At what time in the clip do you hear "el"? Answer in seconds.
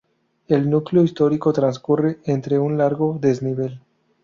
0.47-0.67